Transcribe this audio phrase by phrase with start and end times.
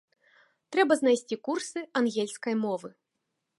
[0.75, 2.89] Трэба знайсці курсы ангельскай мовы.